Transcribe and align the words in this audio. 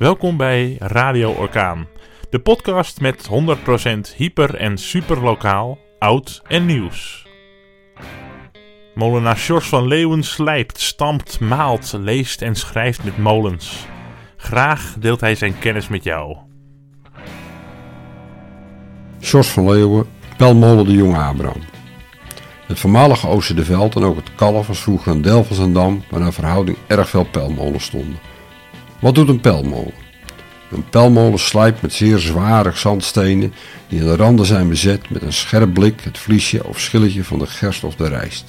Welkom 0.00 0.36
bij 0.36 0.76
Radio 0.78 1.30
Orkaan, 1.32 1.86
de 2.30 2.38
podcast 2.38 3.00
met 3.00 3.28
100% 3.28 4.16
hyper 4.16 4.54
en 4.54 4.78
superlokaal, 4.78 5.78
oud 5.98 6.42
en 6.46 6.66
nieuws. 6.66 7.26
Molenaar 8.94 9.36
Sjors 9.36 9.68
van 9.68 9.86
Leeuwen 9.86 10.22
slijpt, 10.22 10.80
stampt, 10.80 11.40
maalt, 11.40 11.92
leest 11.98 12.42
en 12.42 12.54
schrijft 12.54 13.04
met 13.04 13.18
molens. 13.18 13.86
Graag 14.36 14.94
deelt 14.98 15.20
hij 15.20 15.34
zijn 15.34 15.58
kennis 15.58 15.88
met 15.88 16.04
jou. 16.04 16.36
Sjors 19.20 19.48
van 19.48 19.70
Leeuwen, 19.70 20.06
Pelmolen 20.36 20.84
de 20.84 20.92
Jonge 20.92 21.18
Abraham. 21.18 21.62
Het 22.66 22.78
voormalige 22.80 23.28
Oosterdeveld 23.28 23.96
en 23.96 24.02
ook 24.02 24.16
het 24.16 24.34
Kalf 24.34 24.66
was 24.66 24.80
vroeger 24.80 25.12
een 25.12 25.44
Zandam 25.50 26.04
waar 26.10 26.20
naar 26.20 26.32
verhouding 26.32 26.76
erg 26.86 27.08
veel 27.08 27.24
pelmolens 27.24 27.84
stonden. 27.84 28.18
Wat 29.00 29.14
doet 29.14 29.28
een 29.28 29.40
pelmolen? 29.40 29.92
Een 30.70 30.88
pelmolen 30.90 31.38
slijpt 31.38 31.82
met 31.82 31.92
zeer 31.92 32.18
zware 32.18 32.72
zandstenen 32.74 33.52
die 33.88 34.00
aan 34.00 34.06
de 34.06 34.16
randen 34.16 34.46
zijn 34.46 34.68
bezet 34.68 35.10
met 35.10 35.22
een 35.22 35.32
scherp 35.32 35.72
blik 35.74 36.00
het 36.00 36.18
vliesje 36.18 36.66
of 36.66 36.80
schilletje 36.80 37.24
van 37.24 37.38
de 37.38 37.46
gerst 37.46 37.84
of 37.84 37.94
de 37.94 38.08
rijst. 38.08 38.44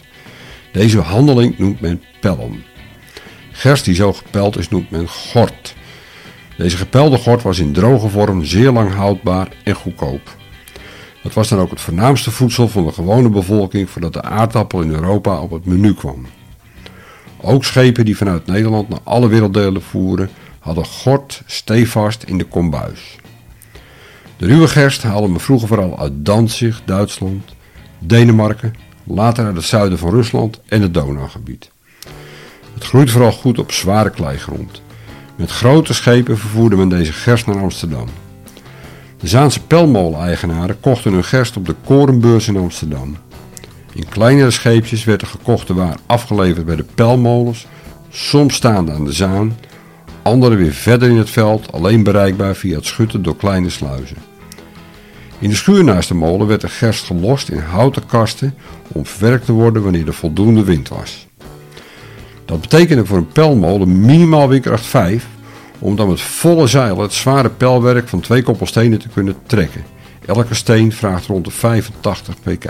Deze 0.71 0.99
handeling 0.99 1.57
noemt 1.57 1.81
men 1.81 2.03
pellen. 2.19 2.63
Gerst 3.51 3.85
die 3.85 3.95
zo 3.95 4.13
gepeld 4.13 4.57
is 4.57 4.69
noemt 4.69 4.91
men 4.91 5.07
gort. 5.07 5.75
Deze 6.57 6.77
gepelde 6.77 7.17
gort 7.17 7.41
was 7.41 7.59
in 7.59 7.73
droge 7.73 8.09
vorm 8.09 8.45
zeer 8.45 8.71
lang 8.71 8.93
houdbaar 8.93 9.47
en 9.63 9.75
goedkoop. 9.75 10.35
Het 11.21 11.33
was 11.33 11.47
dan 11.47 11.59
ook 11.59 11.69
het 11.69 11.81
voornaamste 11.81 12.31
voedsel 12.31 12.67
van 12.67 12.85
de 12.85 12.91
gewone 12.91 13.29
bevolking 13.29 13.89
voordat 13.89 14.13
de 14.13 14.21
aardappel 14.21 14.81
in 14.81 14.91
Europa 14.91 15.41
op 15.41 15.51
het 15.51 15.65
menu 15.65 15.93
kwam. 15.93 16.25
Ook 17.37 17.63
schepen 17.63 18.05
die 18.05 18.17
vanuit 18.17 18.45
Nederland 18.45 18.89
naar 18.89 18.99
alle 19.03 19.27
werelddelen 19.27 19.81
voeren 19.81 20.29
hadden 20.61 20.85
gort 20.85 21.41
stevast 21.45 22.23
in 22.23 22.37
de 22.37 22.43
kombuis. 22.43 23.15
De 24.37 24.45
ruwe 24.45 24.67
gerst 24.67 25.03
haalden 25.03 25.33
we 25.33 25.39
vroeger 25.39 25.67
vooral 25.67 25.99
uit 25.99 26.11
Danzig, 26.15 26.81
Duitsland, 26.85 27.43
Denemarken, 27.99 28.75
later 29.03 29.45
uit 29.45 29.55
het 29.55 29.65
zuiden 29.65 29.97
van 29.97 30.09
Rusland 30.09 30.59
en 30.67 30.81
het 30.81 30.93
Donaugebied. 30.93 31.71
Het 32.73 32.83
groeit 32.83 33.11
vooral 33.11 33.31
goed 33.31 33.59
op 33.59 33.71
zware 33.71 34.09
kleigrond. 34.09 34.81
Met 35.35 35.51
grote 35.51 35.93
schepen 35.93 36.37
vervoerde 36.37 36.75
men 36.75 36.89
deze 36.89 37.13
gerst 37.13 37.45
naar 37.45 37.59
Amsterdam. 37.59 38.07
De 39.19 39.27
Zaanse 39.27 39.65
pelmolen-eigenaren 39.65 40.79
kochten 40.79 41.13
hun 41.13 41.23
gerst 41.23 41.57
op 41.57 41.65
de 41.65 41.75
korenbeurs 41.85 42.47
in 42.47 42.57
Amsterdam. 42.57 43.17
In 43.93 44.09
kleinere 44.09 44.51
scheepjes 44.51 45.03
werd 45.03 45.19
de 45.19 45.25
gekochte 45.25 45.73
waar 45.73 45.97
afgeleverd 46.05 46.65
bij 46.65 46.75
de 46.75 46.85
pelmolens, 46.95 47.67
soms 48.09 48.55
staande 48.55 48.91
aan 48.91 49.05
de 49.05 49.11
Zaan, 49.11 49.57
andere 50.21 50.55
weer 50.55 50.73
verder 50.73 51.09
in 51.09 51.17
het 51.17 51.29
veld, 51.29 51.71
alleen 51.71 52.03
bereikbaar 52.03 52.55
via 52.55 52.75
het 52.75 52.85
schutten 52.85 53.23
door 53.23 53.35
kleine 53.35 53.69
sluizen. 53.69 54.17
In 55.39 55.49
de 55.49 55.55
schuur 55.55 55.83
naast 55.83 56.07
de 56.07 56.13
molen 56.13 56.47
werd 56.47 56.61
de 56.61 56.69
gerst 56.69 57.05
gelost 57.05 57.49
in 57.49 57.57
houten 57.57 58.05
kasten 58.05 58.55
om 58.87 59.05
verwerkt 59.05 59.45
te 59.45 59.51
worden 59.51 59.83
wanneer 59.83 60.07
er 60.07 60.13
voldoende 60.13 60.63
wind 60.63 60.89
was. 60.89 61.27
Dat 62.45 62.61
betekende 62.61 63.05
voor 63.05 63.17
een 63.17 63.27
pelmolen 63.27 64.01
minimaal 64.01 64.47
windkracht 64.47 64.85
5 64.85 65.27
om 65.79 65.95
dan 65.95 66.09
met 66.09 66.21
volle 66.21 66.67
zeil 66.67 66.99
het 66.99 67.13
zware 67.13 67.49
pijlwerk 67.49 68.07
van 68.07 68.19
twee 68.19 68.43
koppelstenen 68.43 68.99
te 68.99 69.09
kunnen 69.09 69.35
trekken. 69.45 69.83
Elke 70.25 70.53
steen 70.53 70.91
vraagt 70.91 71.25
rond 71.25 71.45
de 71.45 71.51
85 71.51 72.35
pk. 72.39 72.65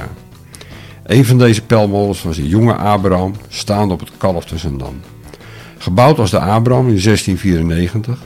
Een 1.03 1.25
van 1.25 1.37
deze 1.37 1.61
pijlmolens 1.61 2.23
was 2.23 2.35
de 2.35 2.47
jonge 2.47 2.73
Abraham, 2.73 3.33
staande 3.47 3.93
op 3.93 3.99
het 3.99 4.11
kalf 4.17 4.45
te 4.45 4.57
Zandam. 4.57 4.99
Gebouwd 5.81 6.19
als 6.19 6.31
de 6.31 6.39
Abraham 6.39 6.87
in 6.87 7.01
1694 7.03 8.19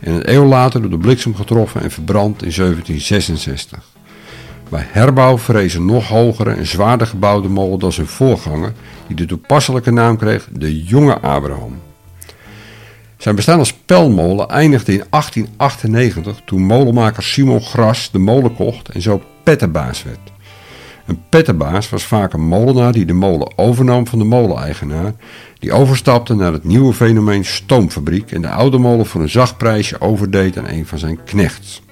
en 0.00 0.14
een 0.14 0.32
eeuw 0.34 0.44
later 0.44 0.80
door 0.80 0.90
de 0.90 0.98
bliksem 0.98 1.34
getroffen 1.34 1.80
en 1.80 1.90
verbrand 1.90 2.42
in 2.42 2.52
1766. 2.56 3.78
Bij 4.68 4.86
herbouw 4.88 5.38
verrees 5.38 5.74
een 5.74 5.84
nog 5.84 6.08
hogere 6.08 6.50
en 6.50 6.66
zwaarder 6.66 7.06
gebouwde 7.06 7.48
molen 7.48 7.78
dan 7.78 7.92
zijn 7.92 8.06
voorganger, 8.06 8.72
die 9.06 9.16
de 9.16 9.26
toepasselijke 9.26 9.90
naam 9.90 10.16
kreeg 10.16 10.48
de 10.52 10.82
Jonge 10.82 11.20
Abraham. 11.20 11.80
Zijn 13.16 13.34
bestaan 13.34 13.58
als 13.58 13.72
pelmolen 13.72 14.48
eindigde 14.48 14.92
in 14.92 15.04
1898 15.10 16.42
toen 16.44 16.62
molenmaker 16.62 17.22
Simon 17.22 17.60
Gras 17.60 18.10
de 18.10 18.18
molen 18.18 18.54
kocht 18.54 18.88
en 18.88 19.02
zo 19.02 19.22
pettenbaas 19.42 20.02
werd. 20.02 20.31
Een 21.06 21.22
pettenbaas 21.28 21.90
was 21.90 22.04
vaak 22.04 22.32
een 22.32 22.46
molenaar 22.46 22.92
die 22.92 23.04
de 23.04 23.12
molen 23.12 23.58
overnam 23.58 24.06
van 24.06 24.18
de 24.18 24.24
moleneigenaar, 24.24 25.12
die 25.58 25.72
overstapte 25.72 26.34
naar 26.34 26.52
het 26.52 26.64
nieuwe 26.64 26.92
fenomeen 26.92 27.44
stoomfabriek 27.44 28.32
en 28.32 28.42
de 28.42 28.48
oude 28.48 28.78
molen 28.78 29.06
voor 29.06 29.20
een 29.20 29.28
zacht 29.28 29.56
prijsje 29.56 30.00
overdeed 30.00 30.58
aan 30.58 30.68
een 30.68 30.86
van 30.86 30.98
zijn 30.98 31.24
knechts. 31.24 31.82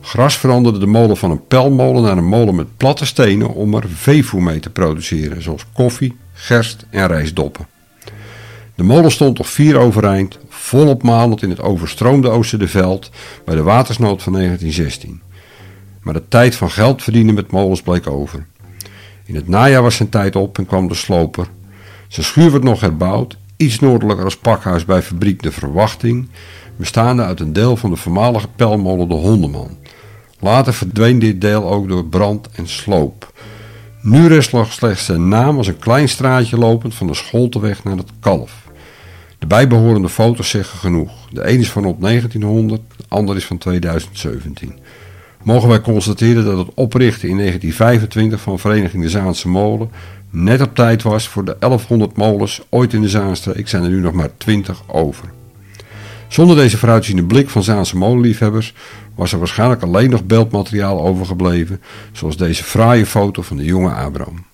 Gras 0.00 0.38
veranderde 0.38 0.78
de 0.78 0.86
molen 0.86 1.16
van 1.16 1.30
een 1.30 1.46
pelmolen 1.46 2.02
naar 2.02 2.16
een 2.16 2.28
molen 2.28 2.54
met 2.54 2.76
platte 2.76 3.06
stenen 3.06 3.54
om 3.54 3.74
er 3.74 3.84
veevoer 3.88 4.42
mee 4.42 4.60
te 4.60 4.70
produceren, 4.70 5.42
zoals 5.42 5.64
koffie, 5.72 6.16
gerst 6.32 6.86
en 6.90 7.06
rijstdoppen. 7.06 7.66
De 8.74 8.82
molen 8.82 9.10
stond 9.10 9.36
toch 9.36 9.48
vier 9.48 9.76
overeind, 9.76 10.38
volop 10.48 11.02
malend 11.02 11.42
in 11.42 11.50
het 11.50 11.60
overstroomde 11.60 12.28
Oosterdeveld 12.28 13.10
bij 13.44 13.54
de 13.54 13.62
watersnood 13.62 14.22
van 14.22 14.32
1916. 14.32 15.20
Maar 16.08 16.16
de 16.16 16.28
tijd 16.28 16.56
van 16.56 16.70
geld 16.70 17.02
verdienen 17.02 17.34
met 17.34 17.50
molens 17.50 17.82
bleek 17.82 18.06
over. 18.06 18.46
In 19.24 19.34
het 19.34 19.48
najaar 19.48 19.82
was 19.82 19.96
zijn 19.96 20.08
tijd 20.08 20.36
op 20.36 20.58
en 20.58 20.66
kwam 20.66 20.88
de 20.88 20.94
sloper. 20.94 21.46
Zijn 22.08 22.26
schuur 22.26 22.50
werd 22.50 22.62
nog 22.62 22.80
herbouwd, 22.80 23.36
iets 23.56 23.78
noordelijker 23.78 24.24
als 24.24 24.36
pakhuis 24.36 24.84
bij 24.84 25.02
fabriek 25.02 25.42
De 25.42 25.52
Verwachting, 25.52 26.28
bestaande 26.76 27.22
uit 27.22 27.40
een 27.40 27.52
deel 27.52 27.76
van 27.76 27.90
de 27.90 27.96
voormalige 27.96 28.48
pelmolen 28.56 29.08
De 29.08 29.14
Hondeman. 29.14 29.76
Later 30.38 30.74
verdween 30.74 31.18
dit 31.18 31.40
deel 31.40 31.70
ook 31.70 31.88
door 31.88 32.04
brand 32.04 32.48
en 32.52 32.68
sloop. 32.68 33.32
Nu 34.02 34.26
rest 34.26 34.52
nog 34.52 34.72
slechts 34.72 35.04
zijn 35.04 35.28
naam 35.28 35.56
als 35.56 35.66
een 35.66 35.78
klein 35.78 36.08
straatje 36.08 36.58
lopend 36.58 36.94
van 36.94 37.06
de 37.06 37.14
Scholteweg 37.14 37.84
naar 37.84 37.96
het 37.96 38.10
Kalf. 38.20 38.68
De 39.38 39.46
bijbehorende 39.46 40.08
foto's 40.08 40.50
zeggen 40.50 40.78
genoeg. 40.78 41.12
De 41.30 41.48
een 41.48 41.60
is 41.60 41.70
van 41.70 41.84
op 41.84 42.00
1900, 42.00 42.80
de 42.96 43.04
ander 43.08 43.36
is 43.36 43.46
van 43.46 43.58
2017. 43.58 44.78
Mogen 45.42 45.68
wij 45.68 45.80
constateren 45.80 46.44
dat 46.44 46.58
het 46.58 46.74
oprichten 46.74 47.28
in 47.28 47.36
1925 47.36 48.40
van 48.40 48.58
Vereniging 48.58 49.02
de 49.02 49.08
Zaanse 49.08 49.48
Molen 49.48 49.90
net 50.30 50.60
op 50.60 50.74
tijd 50.74 51.02
was 51.02 51.28
voor 51.28 51.44
de 51.44 51.56
1100 51.58 52.16
molens 52.16 52.60
ooit 52.68 52.92
in 52.92 53.00
de 53.00 53.08
Zaanstreek 53.08 53.68
zijn 53.68 53.82
er 53.82 53.90
nu 53.90 54.00
nog 54.00 54.12
maar 54.12 54.30
20 54.36 54.82
over. 54.86 55.24
Zonder 56.28 56.56
deze 56.56 56.78
vooruitziende 56.78 57.24
blik 57.24 57.48
van 57.48 57.62
Zaanse 57.62 57.96
molenliefhebbers 57.96 58.74
was 59.14 59.32
er 59.32 59.38
waarschijnlijk 59.38 59.82
alleen 59.82 60.10
nog 60.10 60.24
beeldmateriaal 60.24 61.00
overgebleven, 61.00 61.80
zoals 62.12 62.36
deze 62.36 62.64
fraaie 62.64 63.06
foto 63.06 63.42
van 63.42 63.56
de 63.56 63.64
jonge 63.64 63.90
Abraham. 63.90 64.47